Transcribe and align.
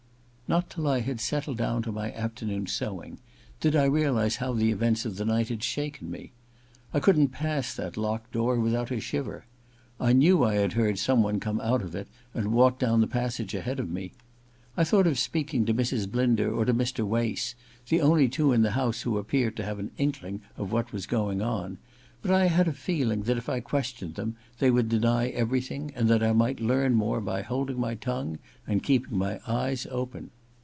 Not 0.51 0.69
till 0.69 0.85
I 0.85 0.99
had 0.99 1.21
settled 1.21 1.55
down 1.55 1.81
to 1.83 1.93
my 1.93 2.11
afternoon's 2.13 2.73
sewing 2.73 3.19
did 3.61 3.73
I 3.73 3.85
realize 3.85 4.35
how 4.35 4.51
the 4.51 4.69
events 4.69 5.05
of 5.05 5.15
the 5.15 5.23
night 5.23 5.47
had 5.47 5.63
shaken 5.63 6.11
me. 6.11 6.33
I 6.93 6.99
couldn't 6.99 7.29
pass 7.29 7.73
that 7.73 7.95
locked 7.95 8.33
door 8.33 8.59
without 8.59 8.91
a 8.91 8.99
shiver. 8.99 9.45
I 9.97 10.11
knew 10.11 10.43
I 10.43 10.55
had 10.55 10.73
heard 10.73 10.99
144 10.99 10.99
THE 10.99 11.23
LADY'S 11.23 11.23
MAID'S 11.23 11.23
BELL 11.23 11.29
iii 11.29 11.31
someone 11.31 11.39
come 11.39 11.61
out 11.61 11.81
of 11.81 11.95
it, 11.95 12.07
and 12.33 12.53
walk 12.53 12.79
down 12.79 12.99
the 12.99 13.07
passage 13.07 13.55
ahead 13.55 13.79
of 13.79 13.89
me. 13.89 14.11
I 14.75 14.83
thought 14.83 15.07
of 15.07 15.17
speaking 15.17 15.65
to 15.65 15.73
Mrs. 15.73 16.11
Blinder 16.11 16.51
or 16.53 16.65
to 16.65 16.73
Mr. 16.73 17.07
Wace, 17.07 17.55
the 17.87 18.01
only 18.01 18.27
two 18.27 18.51
in 18.51 18.61
the 18.61 18.71
house 18.71 19.03
who 19.03 19.17
appeared 19.17 19.55
to 19.55 19.63
have 19.63 19.79
an 19.79 19.91
inkling 19.97 20.41
of 20.57 20.73
what 20.73 20.91
was 20.91 21.05
going 21.05 21.41
on, 21.41 21.77
but 22.21 22.29
I 22.31 22.47
had 22.47 22.67
a 22.67 22.73
feeling 22.73 23.21
that 23.23 23.37
if 23.37 23.47
I 23.47 23.61
questioned 23.61 24.15
them 24.15 24.35
they 24.59 24.69
would 24.69 24.89
deny 24.89 25.29
everything, 25.29 25.93
and 25.95 26.09
that 26.09 26.21
I 26.21 26.33
might 26.33 26.59
learn 26.59 26.93
more 26.93 27.21
by 27.21 27.41
holding 27.41 27.79
my 27.79 27.95
tongue 27.95 28.37
and 28.67 28.83
keeping 28.83 29.17
my 29.17 29.39
eyes 29.47 29.87
open. 29.89 30.29